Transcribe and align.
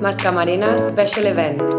Mascamarina 0.00 0.78
Special 0.78 1.26
Events. 1.26 1.74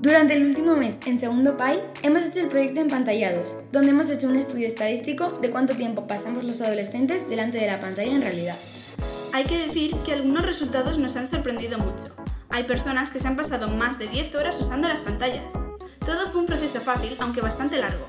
Durante 0.00 0.34
el 0.34 0.44
último 0.44 0.76
mes 0.76 0.98
en 1.06 1.18
segundo 1.18 1.56
PAI 1.56 1.80
hemos 2.02 2.24
hecho 2.24 2.40
el 2.40 2.48
proyecto 2.48 2.80
Empantallados, 2.80 3.54
donde 3.72 3.92
hemos 3.92 4.10
hecho 4.10 4.26
un 4.26 4.36
estudio 4.36 4.68
estadístico 4.68 5.30
de 5.40 5.50
cuánto 5.50 5.74
tiempo 5.74 6.06
pasamos 6.06 6.44
los 6.44 6.60
adolescentes 6.60 7.26
delante 7.30 7.58
de 7.58 7.68
la 7.68 7.80
pantalla 7.80 8.12
en 8.12 8.20
realidad. 8.20 8.56
Hay 9.32 9.44
que 9.44 9.66
decir 9.66 9.96
que 10.04 10.12
algunos 10.12 10.44
resultados 10.44 10.98
nos 10.98 11.16
han 11.16 11.26
sorprendido 11.26 11.78
mucho. 11.78 12.14
Hay 12.50 12.64
personas 12.64 13.10
que 13.10 13.18
se 13.18 13.28
han 13.28 13.36
pasado 13.36 13.68
más 13.68 13.98
de 13.98 14.08
10 14.08 14.34
horas 14.34 14.60
usando 14.60 14.88
las 14.88 15.00
pantallas. 15.00 15.54
Todo 16.00 16.30
fue 16.30 16.42
un 16.42 16.46
proceso 16.46 16.80
fácil, 16.80 17.16
aunque 17.18 17.40
bastante 17.40 17.78
largo. 17.78 18.06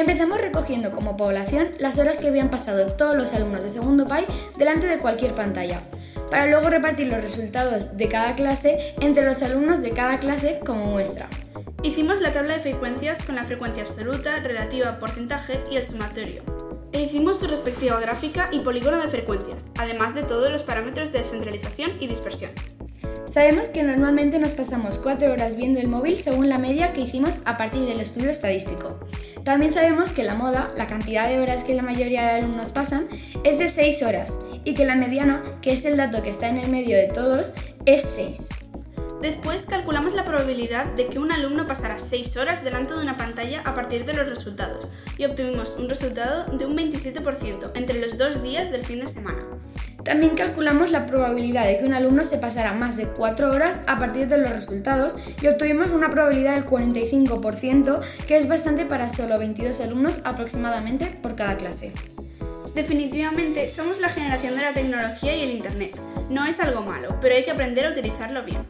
Empezamos 0.00 0.40
recogiendo 0.40 0.92
como 0.92 1.18
población 1.18 1.68
las 1.78 1.98
horas 1.98 2.16
que 2.16 2.28
habían 2.28 2.48
pasado 2.48 2.86
todos 2.86 3.14
los 3.18 3.34
alumnos 3.34 3.62
de 3.62 3.68
segundo 3.68 4.08
PAI 4.08 4.24
delante 4.56 4.86
de 4.86 4.96
cualquier 4.96 5.32
pantalla, 5.32 5.82
para 6.30 6.46
luego 6.46 6.70
repartir 6.70 7.08
los 7.08 7.22
resultados 7.22 7.98
de 7.98 8.08
cada 8.08 8.34
clase 8.34 8.94
entre 9.02 9.26
los 9.26 9.42
alumnos 9.42 9.82
de 9.82 9.90
cada 9.90 10.18
clase 10.18 10.60
como 10.64 10.86
muestra. 10.86 11.28
Hicimos 11.82 12.22
la 12.22 12.32
tabla 12.32 12.54
de 12.54 12.62
frecuencias 12.62 13.22
con 13.22 13.34
la 13.34 13.44
frecuencia 13.44 13.82
absoluta, 13.82 14.40
relativa, 14.40 14.98
porcentaje 14.98 15.62
y 15.70 15.76
el 15.76 15.86
sumatorio. 15.86 16.44
E 16.92 17.02
hicimos 17.02 17.38
su 17.38 17.46
respectiva 17.46 18.00
gráfica 18.00 18.48
y 18.50 18.60
polígono 18.60 18.96
de 19.02 19.08
frecuencias, 19.08 19.66
además 19.76 20.14
de 20.14 20.22
todos 20.22 20.50
los 20.50 20.62
parámetros 20.62 21.12
de 21.12 21.24
centralización 21.24 21.98
y 22.00 22.06
dispersión. 22.06 22.52
Sabemos 23.32 23.68
que 23.68 23.84
normalmente 23.84 24.40
nos 24.40 24.54
pasamos 24.54 24.98
4 24.98 25.32
horas 25.32 25.54
viendo 25.54 25.78
el 25.78 25.86
móvil 25.86 26.18
según 26.18 26.48
la 26.48 26.58
media 26.58 26.88
que 26.88 27.02
hicimos 27.02 27.30
a 27.44 27.56
partir 27.56 27.86
del 27.86 28.00
estudio 28.00 28.28
estadístico. 28.28 28.98
También 29.44 29.72
sabemos 29.72 30.10
que 30.10 30.24
la 30.24 30.34
moda, 30.34 30.72
la 30.76 30.88
cantidad 30.88 31.28
de 31.28 31.38
horas 31.38 31.62
que 31.62 31.76
la 31.76 31.82
mayoría 31.82 32.22
de 32.22 32.40
alumnos 32.40 32.70
pasan, 32.70 33.06
es 33.44 33.58
de 33.58 33.68
6 33.68 34.02
horas 34.02 34.32
y 34.64 34.74
que 34.74 34.84
la 34.84 34.96
mediana, 34.96 35.44
que 35.62 35.72
es 35.72 35.84
el 35.84 35.96
dato 35.96 36.24
que 36.24 36.30
está 36.30 36.48
en 36.48 36.58
el 36.58 36.70
medio 36.72 36.96
de 36.96 37.06
todos, 37.06 37.50
es 37.86 38.02
6. 38.16 38.48
Después 39.22 39.64
calculamos 39.64 40.14
la 40.14 40.24
probabilidad 40.24 40.86
de 40.86 41.06
que 41.06 41.20
un 41.20 41.30
alumno 41.30 41.68
pasara 41.68 41.98
6 41.98 42.36
horas 42.36 42.64
delante 42.64 42.94
de 42.94 43.02
una 43.02 43.16
pantalla 43.16 43.60
a 43.60 43.74
partir 43.74 44.06
de 44.06 44.14
los 44.14 44.28
resultados 44.28 44.88
y 45.18 45.24
obtuvimos 45.24 45.76
un 45.78 45.88
resultado 45.88 46.46
de 46.56 46.66
un 46.66 46.76
27% 46.76 47.70
entre 47.74 48.00
los 48.00 48.18
dos 48.18 48.42
días 48.42 48.72
del 48.72 48.82
fin 48.82 49.00
de 49.00 49.06
semana. 49.06 49.38
También 50.04 50.34
calculamos 50.34 50.90
la 50.90 51.06
probabilidad 51.06 51.66
de 51.66 51.78
que 51.78 51.84
un 51.84 51.94
alumno 51.94 52.22
se 52.22 52.38
pasara 52.38 52.72
más 52.72 52.96
de 52.96 53.06
4 53.06 53.52
horas 53.52 53.80
a 53.86 53.98
partir 53.98 54.28
de 54.28 54.38
los 54.38 54.50
resultados 54.50 55.16
y 55.42 55.46
obtuvimos 55.48 55.90
una 55.90 56.10
probabilidad 56.10 56.54
del 56.54 56.66
45%, 56.66 58.00
que 58.26 58.36
es 58.36 58.48
bastante 58.48 58.86
para 58.86 59.08
solo 59.08 59.38
22 59.38 59.80
alumnos 59.80 60.18
aproximadamente 60.24 61.06
por 61.22 61.36
cada 61.36 61.56
clase. 61.56 61.92
Definitivamente 62.74 63.68
somos 63.68 64.00
la 64.00 64.08
generación 64.08 64.54
de 64.56 64.62
la 64.62 64.72
tecnología 64.72 65.36
y 65.36 65.42
el 65.42 65.50
Internet. 65.50 66.00
No 66.30 66.46
es 66.46 66.60
algo 66.60 66.82
malo, 66.82 67.16
pero 67.20 67.34
hay 67.34 67.44
que 67.44 67.50
aprender 67.50 67.86
a 67.86 67.90
utilizarlo 67.90 68.44
bien. 68.44 68.64